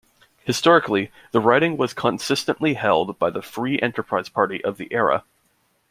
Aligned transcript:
Historically, 0.45 1.11
the 1.31 1.39
riding 1.39 1.77
was 1.77 1.93
consistently 1.93 2.73
held 2.73 3.19
by 3.19 3.29
the 3.29 3.43
"free 3.43 3.77
enterprise" 3.83 4.29
party 4.29 4.59
of 4.65 4.77
the 4.77 4.91
era. 4.91 5.23